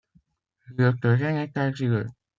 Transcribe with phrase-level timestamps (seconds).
[0.71, 2.07] Le terrain est argileux.